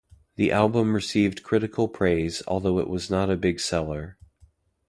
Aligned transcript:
The 0.35 0.51
album 0.51 0.95
received 0.95 1.43
critical 1.43 1.87
praise, 1.87 2.41
although 2.47 2.79
it 2.79 2.89
was 2.89 3.11
not 3.11 3.29
a 3.29 3.37
big 3.37 3.59
seller. 3.59 4.17